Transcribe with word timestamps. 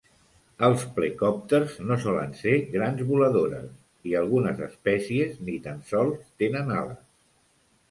Els 0.67 0.85
plecòpters 0.93 1.75
no 1.89 1.97
solen 2.05 2.33
ser 2.39 2.55
grans 2.77 3.05
voladores 3.11 3.69
i 4.13 4.17
algunes 4.23 4.65
espècies 4.71 5.39
ni 5.51 5.61
tan 5.69 5.87
sols 5.93 6.27
tenen 6.45 6.77
ales. 6.83 7.07